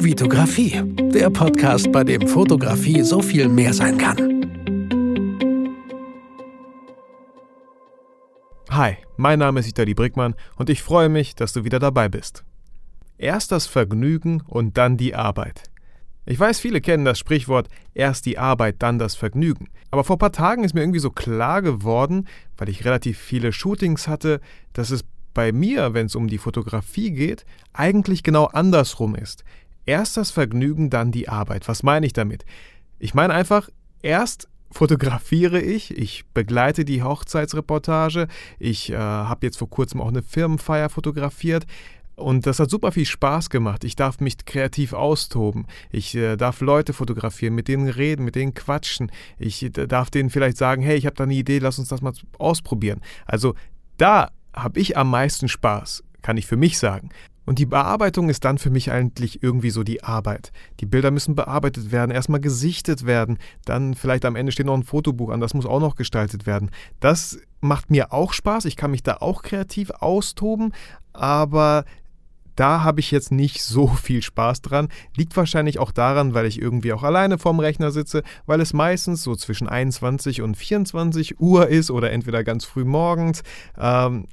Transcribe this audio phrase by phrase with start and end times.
[0.00, 0.80] Vitografie,
[1.12, 4.16] der Podcast, bei dem Fotografie so viel mehr sein kann.
[8.70, 12.44] Hi, mein Name ist Vitali Brickmann und ich freue mich, dass du wieder dabei bist.
[13.18, 15.64] Erst das Vergnügen und dann die Arbeit.
[16.26, 19.68] Ich weiß, viele kennen das Sprichwort erst die Arbeit, dann das Vergnügen.
[19.90, 23.52] Aber vor ein paar Tagen ist mir irgendwie so klar geworden, weil ich relativ viele
[23.52, 24.40] Shootings hatte,
[24.74, 25.04] dass es
[25.34, 29.44] bei mir, wenn es um die Fotografie geht, eigentlich genau andersrum ist.
[29.88, 31.66] Erst das Vergnügen, dann die Arbeit.
[31.66, 32.44] Was meine ich damit?
[32.98, 33.70] Ich meine einfach,
[34.02, 40.22] erst fotografiere ich, ich begleite die Hochzeitsreportage, ich äh, habe jetzt vor kurzem auch eine
[40.22, 41.64] Firmenfeier fotografiert.
[42.16, 43.82] Und das hat super viel Spaß gemacht.
[43.82, 45.66] Ich darf mich kreativ austoben.
[45.90, 49.10] Ich äh, darf Leute fotografieren, mit denen reden, mit denen quatschen.
[49.38, 52.02] Ich äh, darf denen vielleicht sagen, hey, ich habe da eine Idee, lass uns das
[52.02, 53.00] mal ausprobieren.
[53.24, 53.54] Also
[53.96, 57.08] da habe ich am meisten Spaß, kann ich für mich sagen.
[57.48, 60.52] Und die Bearbeitung ist dann für mich eigentlich irgendwie so die Arbeit.
[60.80, 64.82] Die Bilder müssen bearbeitet werden, erstmal gesichtet werden, dann vielleicht am Ende steht noch ein
[64.82, 66.70] Fotobuch an, das muss auch noch gestaltet werden.
[67.00, 70.74] Das macht mir auch Spaß, ich kann mich da auch kreativ austoben,
[71.14, 71.86] aber
[72.58, 74.88] da habe ich jetzt nicht so viel Spaß dran.
[75.16, 79.22] Liegt wahrscheinlich auch daran, weil ich irgendwie auch alleine vorm Rechner sitze, weil es meistens
[79.22, 83.42] so zwischen 21 und 24 Uhr ist oder entweder ganz früh morgens.
[83.78, 84.26] Ähm,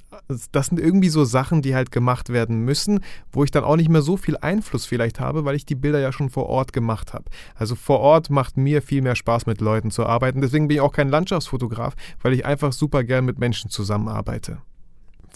[0.50, 3.90] das sind irgendwie so Sachen, die halt gemacht werden müssen, wo ich dann auch nicht
[3.90, 7.14] mehr so viel Einfluss vielleicht habe, weil ich die Bilder ja schon vor Ort gemacht
[7.14, 7.26] habe.
[7.54, 10.40] Also vor Ort macht mir viel mehr Spaß, mit Leuten zu arbeiten.
[10.40, 14.58] Deswegen bin ich auch kein Landschaftsfotograf, weil ich einfach super gern mit Menschen zusammenarbeite.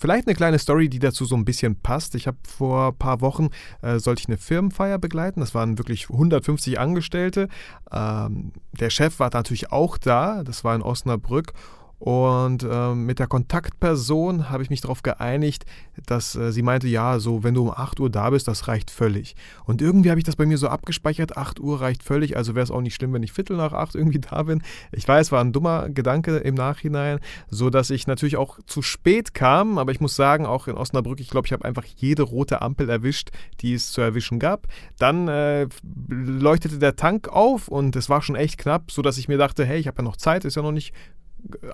[0.01, 2.15] Vielleicht eine kleine Story, die dazu so ein bisschen passt.
[2.15, 3.51] Ich habe vor ein paar Wochen,
[3.83, 5.41] äh, sollte ich eine Firmenfeier begleiten.
[5.41, 7.49] Das waren wirklich 150 Angestellte.
[7.93, 10.43] Ähm, der Chef war natürlich auch da.
[10.43, 11.53] Das war in Osnabrück.
[12.01, 15.67] Und äh, mit der Kontaktperson habe ich mich darauf geeinigt,
[16.07, 18.91] dass äh, sie meinte, ja, so wenn du um 8 Uhr da bist, das reicht
[18.91, 19.37] völlig.
[19.67, 22.65] Und irgendwie habe ich das bei mir so abgespeichert, 8 Uhr reicht völlig, also wäre
[22.65, 24.63] es auch nicht schlimm, wenn ich Viertel nach 8 irgendwie da bin.
[24.93, 27.21] Ich weiß, war ein dummer Gedanke im Nachhinein,
[27.51, 31.21] so dass ich natürlich auch zu spät kam, aber ich muss sagen, auch in Osnabrück,
[31.21, 33.29] ich glaube, ich habe einfach jede rote Ampel erwischt,
[33.61, 34.69] die es zu erwischen gab.
[34.99, 35.69] Dann äh,
[36.09, 39.67] leuchtete der Tank auf und es war schon echt knapp, so dass ich mir dachte,
[39.67, 40.95] hey, ich habe ja noch Zeit, ist ja noch nicht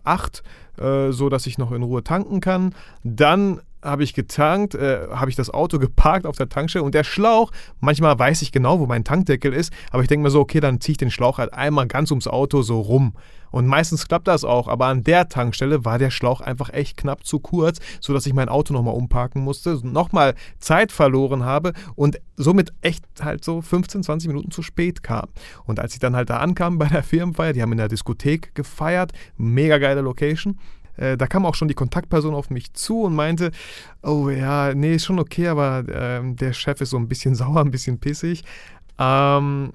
[0.04, 0.43] 8,
[0.78, 2.75] äh, so dass ich noch in Ruhe tanken kann.
[3.04, 7.04] Dann habe ich getankt, äh, habe ich das Auto geparkt auf der Tankstelle und der
[7.04, 10.60] Schlauch, manchmal weiß ich genau, wo mein Tankdeckel ist, aber ich denke mir so, okay,
[10.60, 13.15] dann ziehe ich den Schlauch halt einmal ganz ums Auto so rum.
[13.51, 17.25] Und meistens klappt das auch, aber an der Tankstelle war der Schlauch einfach echt knapp
[17.25, 22.73] zu kurz, sodass ich mein Auto nochmal umparken musste, nochmal Zeit verloren habe und somit
[22.83, 25.29] echt halt so 15, 20 Minuten zu spät kam.
[25.65, 28.55] Und als ich dann halt da ankam bei der Firmenfeier, die haben in der Diskothek
[28.55, 30.59] gefeiert, mega geile Location,
[30.97, 33.51] äh, da kam auch schon die Kontaktperson auf mich zu und meinte,
[34.03, 37.61] oh ja, nee, ist schon okay, aber äh, der Chef ist so ein bisschen sauer,
[37.61, 38.45] ein bisschen pissig.
[38.99, 39.73] Ähm,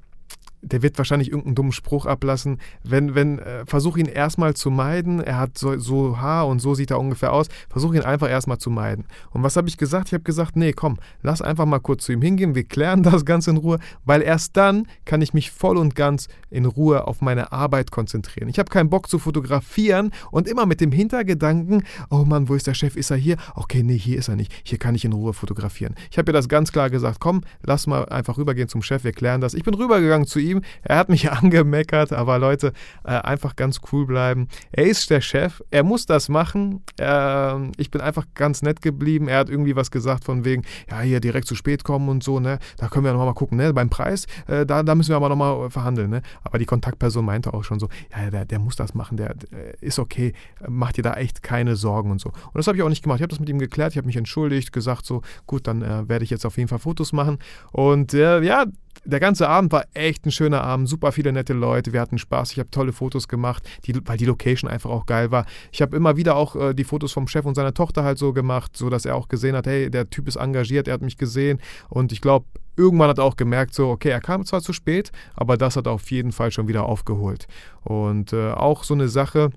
[0.72, 2.60] der wird wahrscheinlich irgendeinen dummen Spruch ablassen.
[2.84, 5.22] Wenn, wenn, äh, versuch ihn erstmal zu meiden.
[5.22, 7.48] Er hat so, so Haar und so sieht er ungefähr aus.
[7.70, 9.06] Versuch ihn einfach erstmal zu meiden.
[9.32, 10.08] Und was habe ich gesagt?
[10.08, 12.56] Ich habe gesagt, nee, komm, lass einfach mal kurz zu ihm hingehen.
[12.56, 16.28] Wir klären das Ganze in Ruhe, weil erst dann kann ich mich voll und ganz
[16.50, 18.50] in Ruhe auf meine Arbeit konzentrieren.
[18.50, 22.68] Ich habe keinen Bock zu fotografieren und immer mit dem Hintergedanken, oh Mann, wo ist
[22.68, 22.96] der Chef?
[22.96, 23.38] Ist er hier?
[23.56, 24.54] Okay, nee, hier ist er nicht.
[24.64, 25.96] Hier kann ich in Ruhe fotografieren.
[26.10, 29.12] Ich habe ihr das ganz klar gesagt, komm, lass mal einfach rübergehen zum Chef, wir
[29.12, 29.54] klären das.
[29.54, 32.74] Ich bin rübergegangen zu ihm Er hat mich angemeckert, aber Leute,
[33.04, 34.48] äh, einfach ganz cool bleiben.
[34.72, 36.84] Er ist der Chef, er muss das machen.
[37.00, 39.28] Äh, ich bin einfach ganz nett geblieben.
[39.28, 42.40] Er hat irgendwie was gesagt von wegen, ja, hier direkt zu spät kommen und so,
[42.40, 42.60] ne?
[42.78, 43.74] Da können wir nochmal mal gucken, ne?
[43.74, 46.22] Beim Preis, äh, da, da müssen wir aber nochmal verhandeln, ne?
[46.44, 49.82] Aber die Kontaktperson meinte auch schon so, ja, der, der muss das machen, der, der
[49.82, 50.34] ist okay,
[50.68, 52.30] mach dir da echt keine Sorgen und so.
[52.30, 53.20] Und das habe ich auch nicht gemacht.
[53.20, 56.08] Ich habe das mit ihm geklärt, ich habe mich entschuldigt, gesagt so, gut, dann äh,
[56.08, 57.40] werde ich jetzt auf jeden Fall Fotos machen.
[57.72, 58.66] Und äh, ja,
[59.04, 62.52] der ganze Abend war echt ein schöner Abend, super viele nette Leute, wir hatten Spaß,
[62.52, 65.46] ich habe tolle Fotos gemacht, die, weil die Location einfach auch geil war.
[65.72, 68.34] Ich habe immer wieder auch äh, die Fotos vom Chef und seiner Tochter halt so
[68.34, 71.18] gemacht, so dass er auch gesehen hat, hey, der Typ ist engagiert, er hat mich
[71.18, 71.60] gesehen
[71.90, 75.12] und ich glaube, irgendwann hat er auch gemerkt, so, okay, er kam zwar zu spät,
[75.36, 77.48] aber das hat er auf jeden Fall schon wieder aufgeholt.
[77.84, 79.50] Und äh, auch so eine Sache,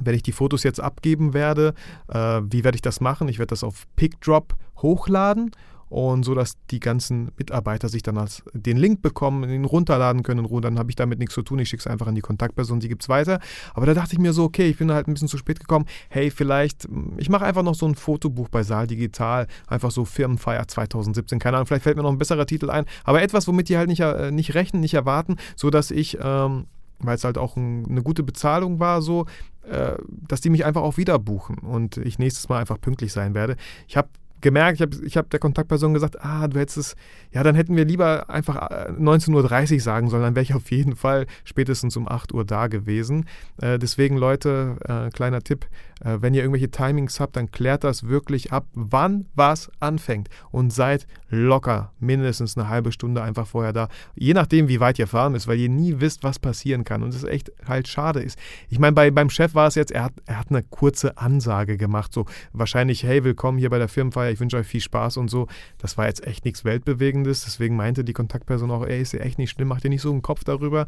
[0.00, 1.74] wenn ich die Fotos jetzt abgeben werde,
[2.08, 3.28] äh, wie werde ich das machen?
[3.28, 5.50] Ich werde das auf PickDrop hochladen
[5.90, 10.46] und so, dass die ganzen Mitarbeiter sich dann als den Link bekommen, ihn runterladen können
[10.46, 11.58] und dann habe ich damit nichts zu tun.
[11.58, 13.40] Ich schicke es einfach an die Kontaktperson, die gibt es weiter.
[13.74, 15.86] Aber da dachte ich mir so, okay, ich bin halt ein bisschen zu spät gekommen.
[16.08, 16.88] Hey, vielleicht,
[17.18, 21.56] ich mache einfach noch so ein Fotobuch bei Saal Digital, einfach so Firmenfeier 2017, keine
[21.56, 24.00] Ahnung, vielleicht fällt mir noch ein besserer Titel ein, aber etwas, womit die halt nicht,
[24.00, 26.66] äh, nicht rechnen, nicht erwarten, so dass ich ähm,
[27.02, 29.26] weil es halt auch ein, eine gute Bezahlung war, so,
[29.68, 33.34] äh, dass die mich einfach auch wieder buchen und ich nächstes Mal einfach pünktlich sein
[33.34, 33.56] werde.
[33.88, 34.08] Ich habe
[34.40, 36.96] gemerkt, ich habe ich hab der Kontaktperson gesagt, ah, du hättest es,
[37.32, 40.70] ja, dann hätten wir lieber einfach 19.30 äh, Uhr sagen sollen, dann wäre ich auf
[40.70, 43.26] jeden Fall spätestens um 8 Uhr da gewesen.
[43.60, 45.66] Äh, deswegen, Leute, äh, kleiner Tipp,
[46.00, 50.72] äh, wenn ihr irgendwelche Timings habt, dann klärt das wirklich ab, wann was anfängt und
[50.72, 53.88] seid locker mindestens eine halbe Stunde einfach vorher da.
[54.14, 57.14] Je nachdem, wie weit ihr fahren müsst, weil ihr nie wisst, was passieren kann und
[57.14, 58.38] es echt halt schade ist.
[58.68, 61.76] Ich meine, bei, beim Chef war es jetzt, er hat, er hat eine kurze Ansage
[61.76, 65.28] gemacht, so wahrscheinlich, hey, willkommen hier bei der Firmenfeier, ich wünsche euch viel Spaß und
[65.28, 65.46] so.
[65.78, 69.38] Das war jetzt echt nichts Weltbewegendes, deswegen meinte die Kontaktperson auch, ey, ist ja echt
[69.38, 70.86] nicht schlimm, macht ihr nicht so einen Kopf darüber.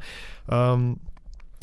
[0.49, 0.99] Ähm,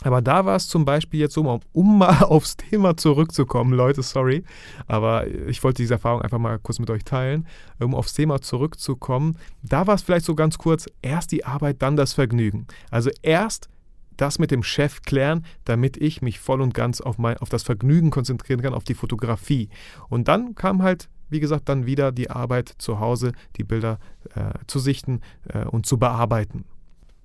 [0.04, 4.02] aber da war es zum Beispiel jetzt so, um, um mal aufs Thema zurückzukommen, Leute,
[4.02, 4.44] sorry,
[4.88, 7.48] aber ich wollte diese Erfahrung einfach mal kurz mit euch teilen,
[7.80, 9.38] um aufs Thema zurückzukommen.
[9.62, 12.68] Da war es vielleicht so ganz kurz, erst die Arbeit, dann das Vergnügen.
[12.90, 13.70] Also erst
[14.18, 17.64] das mit dem Chef klären, damit ich mich voll und ganz auf, mein, auf das
[17.64, 19.70] Vergnügen konzentrieren kann, auf die Fotografie.
[20.10, 24.00] Und dann kam halt, wie gesagt, dann wieder die Arbeit zu Hause, die Bilder
[24.36, 26.66] äh, zu sichten äh, und zu bearbeiten.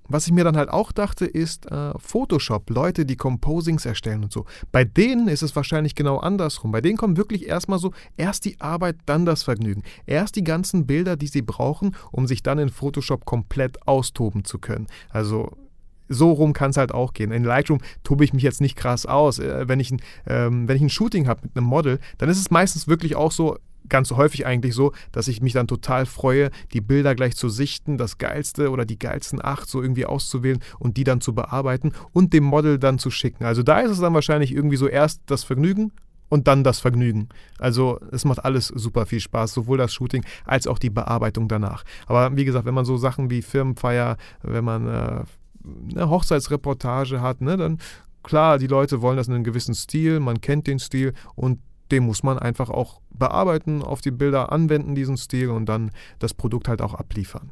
[0.07, 4.31] Was ich mir dann halt auch dachte, ist äh, Photoshop, Leute, die Composings erstellen und
[4.31, 4.45] so.
[4.71, 6.71] Bei denen ist es wahrscheinlich genau andersrum.
[6.71, 9.83] Bei denen kommt wirklich erstmal so, erst die Arbeit, dann das Vergnügen.
[10.05, 14.59] Erst die ganzen Bilder, die sie brauchen, um sich dann in Photoshop komplett austoben zu
[14.59, 14.87] können.
[15.09, 15.51] Also
[16.07, 17.31] so rum kann es halt auch gehen.
[17.31, 19.39] In Lightroom tobe ich mich jetzt nicht krass aus.
[19.39, 22.39] Äh, wenn, ich ein, ähm, wenn ich ein Shooting habe mit einem Model, dann ist
[22.39, 23.57] es meistens wirklich auch so,
[23.89, 27.97] ganz häufig eigentlich so, dass ich mich dann total freue, die Bilder gleich zu sichten,
[27.97, 32.33] das geilste oder die geilsten acht so irgendwie auszuwählen und die dann zu bearbeiten und
[32.33, 33.45] dem Model dann zu schicken.
[33.45, 35.91] Also da ist es dann wahrscheinlich irgendwie so erst das Vergnügen
[36.29, 37.29] und dann das Vergnügen.
[37.59, 41.83] Also es macht alles super viel Spaß, sowohl das Shooting als auch die Bearbeitung danach.
[42.07, 45.23] Aber wie gesagt, wenn man so Sachen wie Firmenfeier, wenn man äh,
[45.91, 47.79] eine Hochzeitsreportage hat, ne, dann
[48.23, 51.59] klar, die Leute wollen das in einem gewissen Stil, man kennt den Stil und
[51.91, 56.33] den muss man einfach auch bearbeiten, auf die Bilder anwenden, diesen Stil und dann das
[56.33, 57.51] Produkt halt auch abliefern.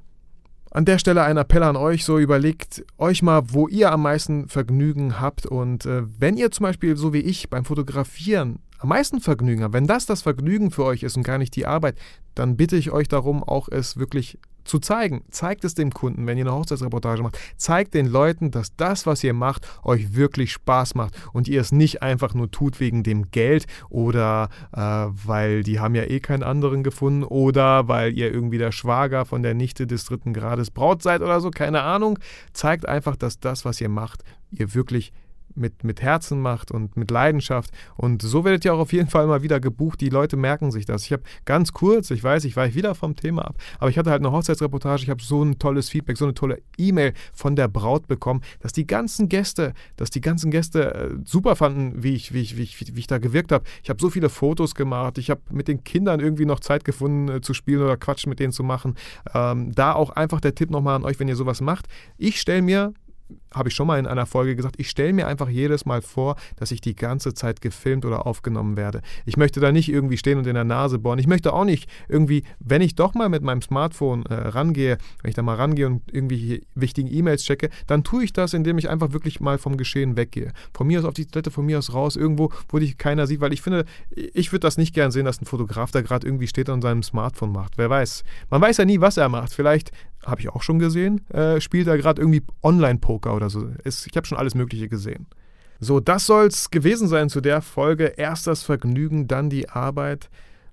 [0.71, 4.47] An der Stelle ein Appell an euch, so überlegt euch mal, wo ihr am meisten
[4.47, 9.21] Vergnügen habt und äh, wenn ihr zum Beispiel so wie ich beim Fotografieren am meisten
[9.21, 11.97] Vergnügen habt, wenn das das Vergnügen für euch ist und gar nicht die Arbeit,
[12.35, 15.23] dann bitte ich euch darum, auch es wirklich zu zeigen.
[15.29, 17.37] Zeigt es dem Kunden, wenn ihr eine Hochzeitsreportage macht.
[17.57, 21.71] Zeigt den Leuten, dass das, was ihr macht, euch wirklich Spaß macht und ihr es
[21.71, 26.43] nicht einfach nur tut wegen dem Geld oder äh, weil die haben ja eh keinen
[26.43, 31.03] anderen gefunden oder weil ihr irgendwie der Schwager von der Nichte des dritten Grades Braut
[31.03, 32.19] seid oder so, keine Ahnung.
[32.53, 35.13] Zeigt einfach, dass das, was ihr macht, ihr wirklich
[35.55, 37.71] mit, mit Herzen macht und mit Leidenschaft.
[37.95, 40.01] Und so werdet ihr auch auf jeden Fall mal wieder gebucht.
[40.01, 41.05] Die Leute merken sich das.
[41.05, 44.09] Ich habe ganz kurz, ich weiß, ich weiche wieder vom Thema ab, aber ich hatte
[44.09, 45.03] halt eine Hochzeitsreportage.
[45.03, 48.73] Ich habe so ein tolles Feedback, so eine tolle E-Mail von der Braut bekommen, dass
[48.73, 52.63] die ganzen Gäste, dass die ganzen Gäste äh, super fanden, wie ich, wie ich, wie
[52.63, 53.65] ich, wie ich da gewirkt habe.
[53.83, 55.17] Ich habe so viele Fotos gemacht.
[55.17, 58.39] Ich habe mit den Kindern irgendwie noch Zeit gefunden äh, zu spielen oder Quatsch mit
[58.39, 58.95] denen zu machen.
[59.33, 61.87] Ähm, da auch einfach der Tipp nochmal an euch, wenn ihr sowas macht.
[62.17, 62.93] Ich stelle mir
[63.53, 66.35] habe ich schon mal in einer Folge gesagt, ich stelle mir einfach jedes Mal vor,
[66.55, 69.01] dass ich die ganze Zeit gefilmt oder aufgenommen werde.
[69.25, 71.19] Ich möchte da nicht irgendwie stehen und in der Nase bohren.
[71.19, 75.29] Ich möchte auch nicht irgendwie, wenn ich doch mal mit meinem Smartphone äh, rangehe, wenn
[75.29, 78.89] ich da mal rangehe und irgendwie wichtigen E-Mails checke, dann tue ich das, indem ich
[78.89, 80.51] einfach wirklich mal vom Geschehen weggehe.
[80.73, 83.41] Von mir aus auf die Toilette, von mir aus raus, irgendwo, wo dich keiner sieht,
[83.41, 86.47] weil ich finde, ich würde das nicht gern sehen, dass ein Fotograf da gerade irgendwie
[86.47, 87.77] steht und seinem Smartphone macht.
[87.77, 88.23] Wer weiß.
[88.49, 89.53] Man weiß ja nie, was er macht.
[89.53, 89.91] Vielleicht
[90.25, 93.69] habe ich auch schon gesehen, äh, spielt er gerade irgendwie Online-Poker oder so.
[93.83, 95.27] Es, ich habe schon alles Mögliche gesehen.
[95.79, 98.05] So, das soll es gewesen sein zu der Folge.
[98.05, 100.29] Erst das Vergnügen, dann die Arbeit.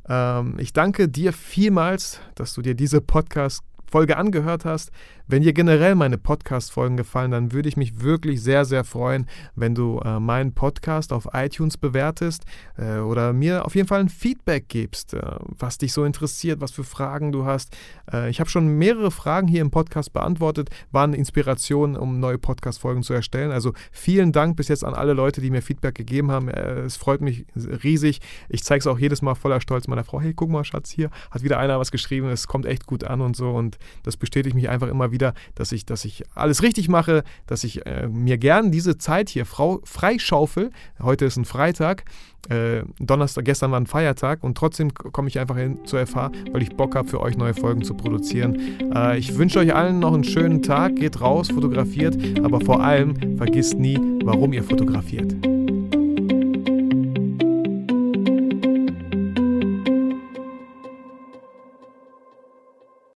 [0.09, 4.91] Ähm, ich danke dir vielmals, dass du dir diese Podcast-Folge angehört hast.
[5.31, 9.77] Wenn dir generell meine Podcast-Folgen gefallen, dann würde ich mich wirklich sehr, sehr freuen, wenn
[9.77, 12.43] du äh, meinen Podcast auf iTunes bewertest
[12.77, 16.73] äh, oder mir auf jeden Fall ein Feedback gibst, äh, was dich so interessiert, was
[16.73, 17.77] für Fragen du hast.
[18.13, 23.05] Äh, ich habe schon mehrere Fragen hier im Podcast beantwortet, waren Inspirationen, um neue Podcast-Folgen
[23.05, 23.53] zu erstellen.
[23.53, 26.49] Also vielen Dank bis jetzt an alle Leute, die mir Feedback gegeben haben.
[26.49, 28.21] Äh, es freut mich riesig.
[28.49, 30.21] Ich zeige es auch jedes Mal voller Stolz meiner Frau.
[30.21, 32.29] Hey, guck mal, Schatz, hier hat wieder einer was geschrieben.
[32.31, 33.51] Es kommt echt gut an und so.
[33.51, 37.23] Und das bestätigt mich einfach immer wieder wieder, dass ich, dass ich alles richtig mache,
[37.47, 40.71] dass ich äh, mir gern diese Zeit hier frau, freischaufel.
[41.01, 42.05] Heute ist ein Freitag,
[42.49, 46.63] äh, Donnerstag, gestern war ein Feiertag und trotzdem komme ich einfach hin zur FH, weil
[46.63, 48.59] ich Bock habe, für euch neue Folgen zu produzieren.
[48.95, 53.37] Äh, ich wünsche euch allen noch einen schönen Tag, geht raus, fotografiert, aber vor allem
[53.37, 55.60] vergisst nie, warum ihr fotografiert.